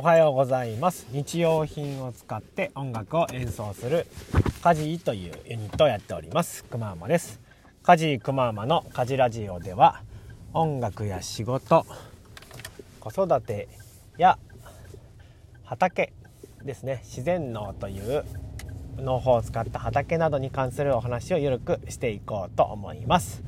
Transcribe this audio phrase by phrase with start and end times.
[0.00, 1.06] おはようございます。
[1.12, 4.06] 日用品を使って音楽を演奏する
[4.62, 6.64] カジというユニットをやっております。
[6.64, 7.38] くまーまです。
[7.82, 10.00] カジくまーまのカジラジオでは
[10.54, 11.84] 音楽や仕事
[12.98, 13.68] 子育て
[14.16, 14.38] や
[15.64, 16.14] 畑
[16.64, 17.02] ですね。
[17.04, 18.24] 自然農という
[18.96, 23.42] 農法を使った畑などに関するお話をゆるくしていこうと思います、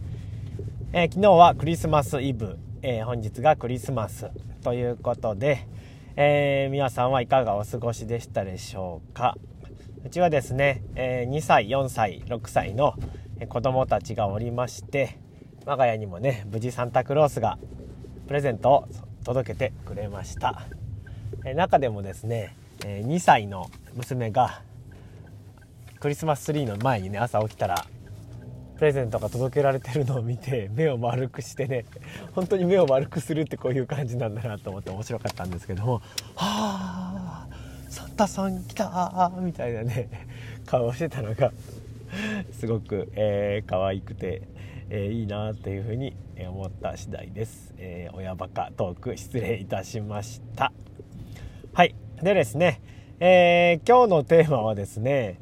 [0.93, 4.27] えー、昨日はクリスマスイブ、えー、本日がクリスマス
[4.63, 5.67] ということで、
[6.15, 9.35] えー、皆さんはいかがお過ごしでしたでしょうか？
[10.05, 12.95] うちはですね、え2歳4歳6歳の
[13.49, 15.19] 子供たちがおりまして
[15.65, 17.59] 我が家にもね無事サンタクロースが
[18.27, 18.89] プレゼントを
[19.25, 20.67] 届けてくれました、
[21.47, 22.55] え中でもですね
[22.85, 24.61] え2歳の娘が
[25.99, 27.87] クリスマスツリーの前にね朝起きたら
[28.79, 31.85] プレゼントが届けられてるのを見て 目を丸くしてね
[32.35, 35.95] 本当に目を丸くするってこういう感じなんだなと思って面白かったんですけども
[36.35, 37.49] 「はあ
[37.89, 40.09] サンタさん来た!」みたいなね
[40.67, 41.53] 顔をしてたのが
[42.53, 44.43] すごく、えー、可愛くて、
[44.91, 46.15] えー、いいなっていうふうに
[46.49, 50.73] 思った次第です、えー、親バカトーク失礼いたしました
[51.73, 52.81] はいでですね、
[53.21, 55.39] えー、今日のテーマはですね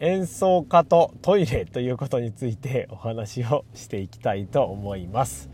[0.00, 5.50] 演奏家とトイレということについてお話をしていきたいと思います、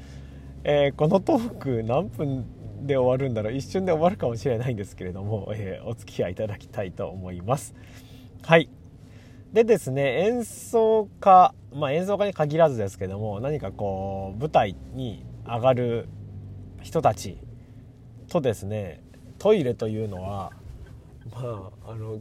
[0.64, 2.45] えー、このトーク何分
[2.87, 3.55] で終わるんだろう？
[3.55, 7.75] 一瞬で終わるかもしれないんですけれども、えー、お付き合いいただきたいと思います。
[8.42, 8.69] はい。
[9.55, 16.09] でですね演奏家まあ演奏家に限らずですけども何かこう舞台に上がる
[16.83, 17.39] 人たち
[18.28, 19.00] とですね
[19.39, 20.53] トイレというのは
[21.33, 22.20] まああの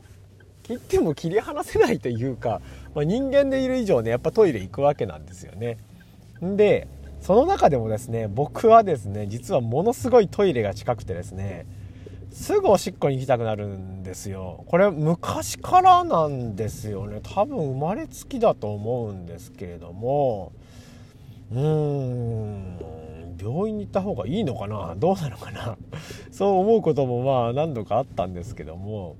[0.63, 2.61] 切っても切り離せないというか、
[2.95, 5.77] まあ、人間でいる以上ねやっぱトイレ行くわけなんですよね。
[6.41, 6.87] で
[7.21, 11.65] その中でもですね僕はですね実はものすごいトイレが近くてですね
[12.31, 14.63] すぐおしっこに行きたくなるんですよ。
[14.67, 17.19] これ昔からなんですよね。
[17.21, 20.51] 多分生まれつきだと思うんですけれども。
[21.51, 22.79] うーん
[23.39, 24.95] 病院に行った方がいいのかな？
[24.97, 25.77] どうなのかな？
[26.31, 29.15] そう思うこともまあ何度かあったんですけども。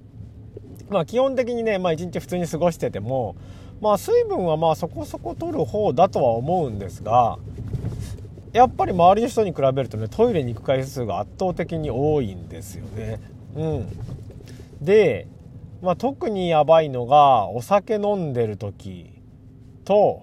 [0.94, 3.36] まあ基本的にね、まあ一日普通に過ごしてても、
[3.82, 7.38] まあ水分はまあそこそこ取る方だとは思うんですが、
[8.54, 13.20] やっぱり周りの人に比べるとね、トイレに行く回数が圧倒的に多いんですよね。
[13.56, 13.88] うん。
[14.80, 15.28] で、
[15.82, 19.10] まあ特にやばいのが、お酒飲んでる時
[19.84, 20.22] と、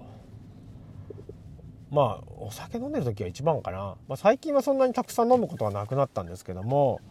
[1.91, 3.95] まあお酒飲んでる時が一番かな。
[4.07, 7.01] まあ、最近はそんなにたくさん飲むことはなくなったんですけども、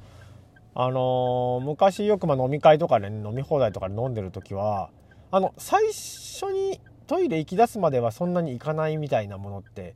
[0.75, 4.91] あのー、昔よくま飲み会とかで、ね、飲み放題とかで飲んでる時は
[5.31, 9.95] あの最初にトイレ行き出すまではそんなに行かないみたいなものって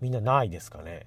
[0.00, 1.06] みんなないですかね？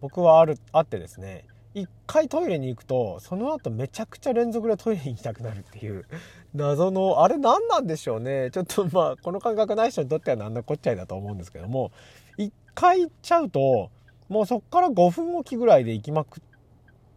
[0.00, 6.06] 僕はあるあってですね一回トイレに行くとその後めちゃくちゃ連続でトイレに行きたくなるっていう
[6.54, 8.50] 謎のあれ何なんでしょうね？
[8.50, 11.90] ちょっとまあこの感覚ない人にとっては何のこっちゃいだと思うんですけども
[12.36, 13.90] 一回行っちゃうと
[14.28, 16.42] もうそっから5分おきぐらいで行きまくっ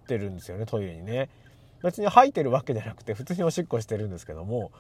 [0.08, 1.30] てるんですよねトイレにね。
[1.84, 4.72] 別に吐いてるわけじゃなくて普通におしっこしてるんですけども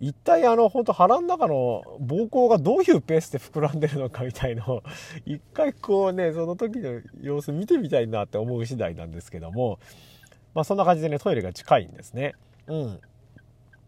[0.00, 4.82] 一体あの本当腹の中の膀胱がどういうペースで膨らんでるのかみたいのを
[5.26, 9.78] 一回こうねその時の様子見てみたいなって思う次第なんですけども
[10.54, 12.34] まあそんな感じでねトイレが近いんですね。
[12.66, 13.00] うん。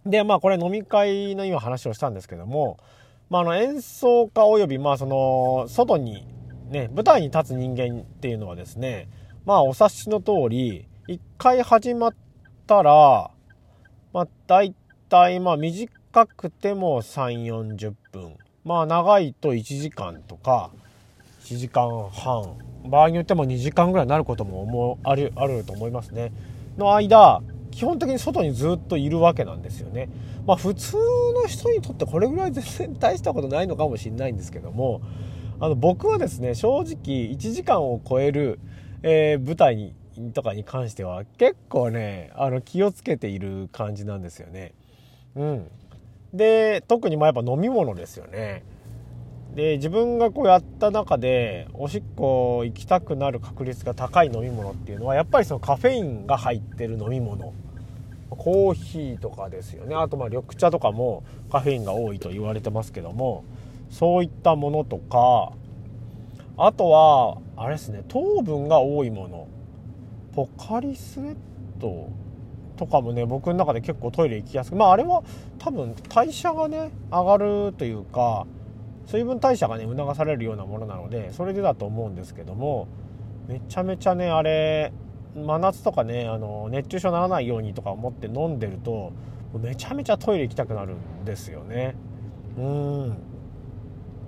[0.05, 2.79] でまあこれ飲み会の今話をしたんですけども
[3.29, 6.27] まああの演奏家およびまあその外に
[6.69, 9.09] ね舞台に立つ人間っていうのはですね
[9.45, 12.30] まあお察しの通り一回始まって
[12.71, 13.31] たら、
[14.13, 14.73] まあ、大
[15.09, 18.37] 体、まあ、短くても3、40分。
[18.65, 20.71] まあ、長いと1時間とか、
[21.47, 22.57] 1時間半。
[22.89, 26.31] 場合によっても2時間ぐらいになることも思あるあると思いますね。
[26.79, 27.43] の間、
[27.73, 30.09] 基本的に外にずっといるわけなんですよね。
[30.47, 30.97] まあ、普通
[31.35, 35.01] の人にとってこれぐらい全然大したことないのかもしれないんですけども、
[35.59, 38.61] あの、僕はですね、正直1時間を超える、
[39.03, 39.93] えー、舞台に
[40.35, 44.73] とかに関しては結構ねあの気をつけている感じなんですよね。
[45.37, 45.71] うん、
[46.33, 48.65] で特にまあやっぱ飲み物ですよね。
[49.55, 57.53] で自分がこうやった中でおしっこ行きたくなる確率が高い飲み物っていうのはやっぱりそのカフェインが入ってる飲み物
[58.31, 63.45] コーヒーとかですよねあとまあ緑茶とかもカフェインが多いと言われてますけども
[63.91, 65.53] そういったものとか
[66.57, 69.49] あとはあれですね糖分が多いもの
[70.35, 71.37] ポカリスエッ
[71.81, 72.09] ト
[72.77, 75.23] とかもね僕の中で結構トイレ行きやすくまああれは
[75.59, 78.47] 多分代謝がね上がるというか
[79.07, 82.89] 水分代謝がね促されるようなものなのでそれでだと思うんですけども
[83.49, 84.93] めちゃめちゃねあれ
[85.35, 89.13] 真夏とかねあの熱中症にならないようにとか思って飲んでると
[89.59, 91.97] めちゃめちゃトイレ行きたくなるんですよね。
[92.57, 93.17] うん。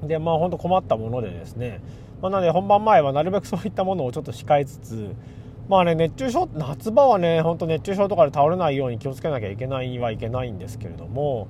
[0.02, 1.80] でまあほんと困ったものでですね、
[2.20, 5.14] まあ、なので本番前はなるべくそういったものをちょっと控えつつ
[5.72, 11.48] まあね熱中症夏場はねほんと熱中症とかで倒れないように気をつけなきゃいけないはいけないんですけれども、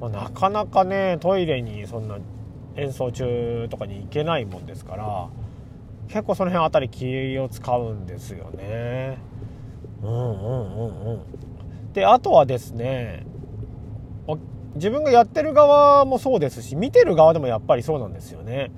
[0.00, 2.18] まあ、なかなかねトイレにそんな
[2.76, 5.28] 演奏中とかに行けないもんですから
[6.06, 9.18] 結構その辺あたり気を使うんですよね。
[10.00, 11.92] うんうんうんうん。
[11.92, 13.26] であとはですね
[14.76, 18.70] 自分がやってる側もそうですし見てる側でもやっぱりそうなんですよね。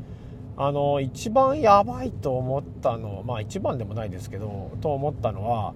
[0.56, 5.75] あの一番やばいと思ったのまあ一番でもないですけどと思ったのは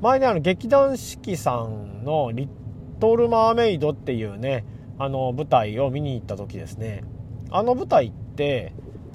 [0.00, 2.48] 前ねあの劇団四季さんの「リ
[3.00, 4.64] トル・マーメイド」っていうね
[4.98, 7.04] あの舞台を見に行った時ですね。
[7.50, 8.72] あの舞台って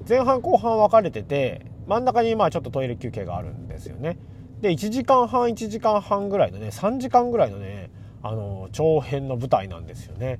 [0.07, 4.17] 前半後半分かれてて真ん中にまあちょっとトイレ休憩があるんですよね。
[4.61, 7.91] で1時間半1時間半ぐらいのね3時間ぐらいのね
[8.21, 10.39] あの長編の舞台なんですよね。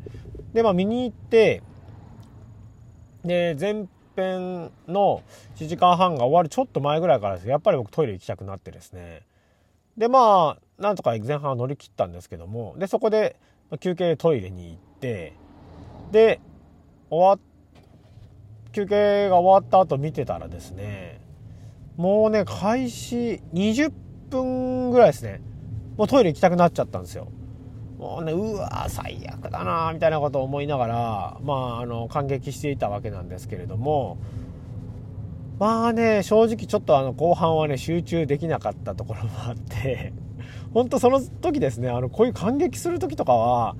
[0.54, 1.62] でまあ見に行って
[3.24, 5.24] で前編の
[5.58, 9.22] 1時間半が終わるちょっと前ぐらいからですやっぱり僕トイレ行きたくなってですね。
[9.98, 12.76] でまあなんとか前半は乗り切ったんですけども。
[12.78, 13.36] でそこで
[13.80, 15.34] 休憩トイレに行って
[16.12, 16.40] で
[17.10, 17.44] 終わ
[18.72, 21.22] 休憩が終わった後見てたらですね
[21.96, 23.92] もうね開始20
[24.30, 25.42] 分ぐらいですね。
[25.98, 27.28] もうトイレ行きたくなっちゃったんですよ。
[28.04, 34.18] もうねうわ最悪だなみたいなことを思いながらまああの感激していたわけなんですけれども
[35.58, 40.12] まあね正直ちょっとあの後半はね集中できなかったところもあって
[40.74, 43.78] 本当その時ですねあのこういう感激する時とかは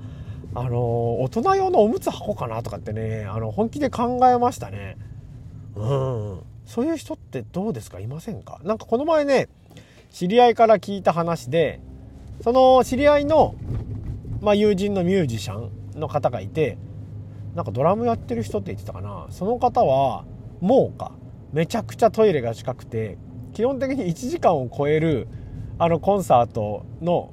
[0.54, 4.96] あの大人用のおむつ箱かなとかってねあの本気で考えましたね。
[5.76, 6.38] うん。
[6.64, 8.00] そういう人ってどうですか？
[8.00, 8.58] いませんか？
[8.64, 9.48] なんかこの前ね
[10.10, 11.80] 知り合いから聞いた話で
[12.40, 13.54] その知り合いの、
[14.44, 16.78] まあ、友人のミュージシャンの方がいて
[17.54, 19.26] なんかドラムやってる人って言ってたかな。
[19.30, 20.24] その方は
[20.60, 21.12] もうか。
[21.52, 23.16] めちゃくちゃトイレが近くて
[23.52, 25.28] 基本的に1時間を超える
[25.78, 27.32] あのコンサートの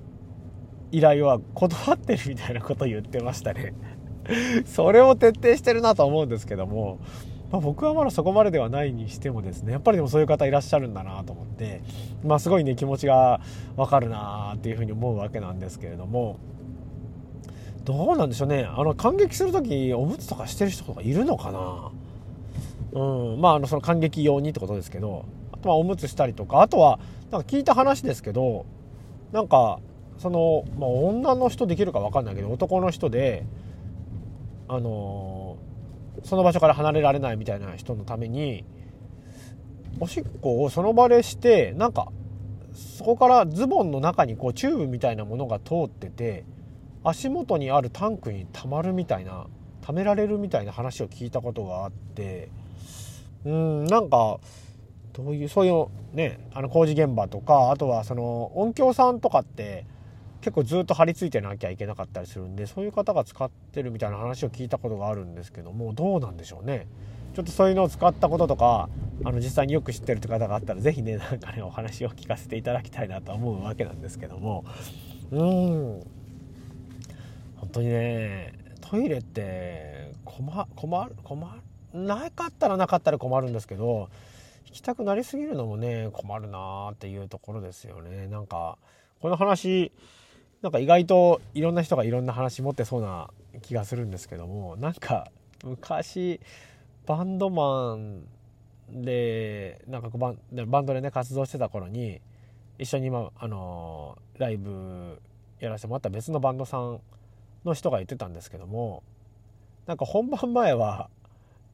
[0.92, 3.74] 依頼は断ってるみたいなこと言ってましたね。
[4.66, 7.00] それを徹底してるなと思うんですけども
[7.52, 11.82] まあ、僕はまだそこまでではないにしてもですねやっぱりでもそういう方いらっしゃるんだなと思って、
[12.24, 13.42] まあ、すごいね気持ちが
[13.76, 16.40] わかるなっていうふうに思うわけなんですけれども
[17.84, 18.64] どうなんでしょうね。
[18.64, 21.92] あの感激する時おむつとかしてる人とかいるのかな。
[22.94, 23.42] うん。
[23.42, 27.00] まああのその感激用にってことですけどあとはおむつしたりとかあとは
[27.32, 28.66] なんか聞いた話ですけど
[29.32, 29.80] なんか
[30.18, 33.46] その、まあ、女の人できるか分かんないけど男の人で
[34.68, 35.58] あの
[36.24, 38.64] その場所から離れられないみたいな人のために
[40.00, 42.12] おしっこをその場でしてなんか
[42.74, 46.46] そこからズボンの中にこうチューブみたいなものが通ってて
[47.04, 49.48] 足元にあるタンクに溜まるみたいな
[49.82, 52.50] 溜められるみたいな話を聞いたことがあって
[53.46, 54.40] うんなんか
[55.14, 59.86] どういうそういうねあの工事現場とかあとはその音響さんとかって
[60.42, 66.88] 結構ずっと張り付いてなきゃいけなかったりするんでそういう方が使ってるみたいな話を聞いたことがあるんですけどもどうなんでしょうね。
[67.34, 68.90] ちょっとそういうのを使ったこととか
[69.24, 74.66] あの実際によく知ってるって方があったら是非ねなんかねお話を聞かせていただきたいなと思うわけなんですけども。
[75.32, 76.21] うん。
[77.72, 81.62] 当にねトイレって困困る困
[81.94, 84.10] るなかったらなかったら困るんですけど
[84.66, 88.28] 行きたくなりすぎるのもね困るなーっていうところですよね。
[88.28, 88.78] なんか
[89.20, 89.92] この話
[90.62, 93.30] なんか意外といろんな人がいろんな話持ってそうな
[93.62, 95.32] 気がするんですけどもなんか
[95.64, 96.40] 昔
[97.06, 98.24] バンドマン
[98.90, 100.38] でなんかバン
[100.68, 102.22] バンドでね活動してた頃に
[102.78, 105.20] 一緒に今あのライブ
[105.60, 107.00] やらせてもらった別のバンドさん
[107.66, 109.04] の人が言ってたんですけども
[109.88, 111.10] なんか本番前は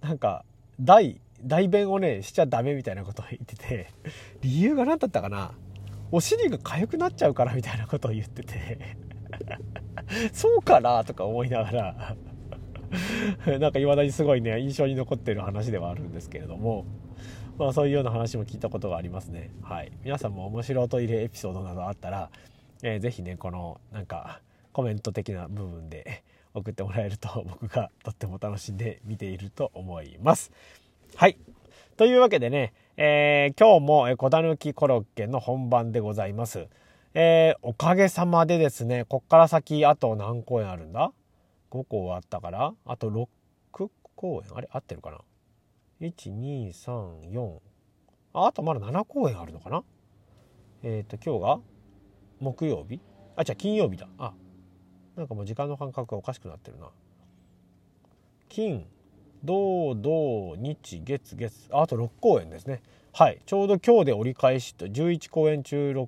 [0.02, 0.44] なんか
[0.80, 3.90] 代代弁をねしちゃダメみたいなことを言ってて
[4.42, 5.52] 理由が何だったかな？
[6.12, 8.98] お尻が痒くなっちゃうからみたいなことを言ってて
[10.32, 12.16] そうかなとか思いながら
[13.46, 16.86] なんか未だにすごいね印象に残ってる話ではあるんですけれども
[17.58, 19.52] まあそういうような話も聞いたことがありますね。
[19.64, 19.92] はい。
[20.04, 22.30] 皆さんも面白トイレエピソードなどあったら、
[22.84, 24.42] えー、ぜひねこのなんか
[24.78, 30.52] コメント的な部分で 送ってもらえると 僕が とっても楽しんで見ていると思います
[31.16, 31.40] はい
[31.96, 36.68] というわけでねえー、今日も小狸コロッケの本番でございます。
[37.14, 41.14] えー、おかげさまでですね、こっから先あと何公演あるんだ
[41.70, 43.28] ?5 公あったから、あと6
[44.16, 44.52] 公演？
[44.58, 44.70] あれ？
[44.72, 45.20] 合ってるかな
[46.02, 47.60] ?1、2、3、4。
[48.34, 49.84] あ、あとまだ7公演あるのかな？
[50.82, 51.62] えっ、ー、と今日が
[52.40, 53.00] 木曜日？
[53.36, 54.34] あじゃあ金曜日だあ
[55.18, 56.88] なんかもう時間の感覚がおかしくなってるな。
[58.50, 58.86] 金
[59.44, 61.68] 土土日月月。
[61.72, 62.82] あと6公演ですね。
[63.14, 63.40] はい。
[63.46, 66.08] ちょうど今日で折り返しと11公演中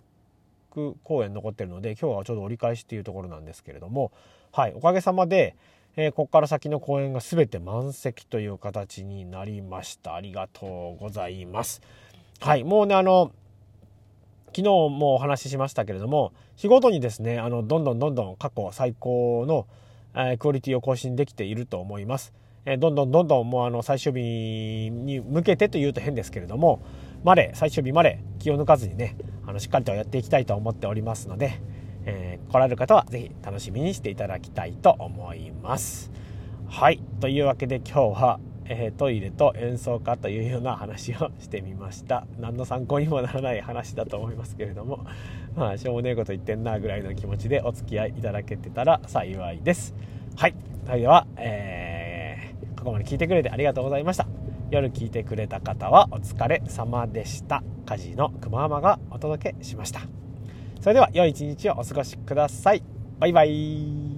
[0.76, 4.12] 6公演残ってるので今日はちょうど折り返しっていうところなんですけれども。
[4.52, 4.74] はい。
[4.76, 5.56] おかげさまで、
[5.96, 10.14] えー、ここから先の公演が全て満席という形になりました。
[10.14, 11.82] ありがとうございます。
[12.40, 12.64] はい。
[12.64, 13.32] もうねあの
[14.56, 19.68] 昨日もお話ししましたけれども日ごとにですねあのどんどんどんどん過去最高の、
[20.16, 22.34] えー、クオリティを更新できていると思います。
[22.66, 26.82] えー、どんどんどんどんもうあの最終日に向けてというと変ですけれども
[27.24, 29.16] まで最終日まで気を抜かずにね
[29.46, 31.62] あのしっかりとやっていきたいと思っておりますので、
[32.06, 36.12] えー、来られる方は是非楽しみにしていただきたいと思います。
[36.68, 42.26] はいというわけで今日はえー、トイレと演奏家というような話をしてみました。
[42.40, 45.06] 何の参考にもならない話だと思いますけれども。
[45.56, 49.96] まあしょうもねえこと言ってんなぐらいの気持ちでお付き合いいただけてたら幸いです。
[50.38, 50.56] はい。
[50.86, 54.28] それでは、えー、ここまで聞いてくれてありがとうございました。
[54.70, 57.64] 夜聞いてくれた方はお疲れ様でした。
[57.88, 60.02] 家事のくままがお届けしました。
[60.80, 62.84] それでは良い一日をお過ごしください。
[63.20, 64.09] バイバイ。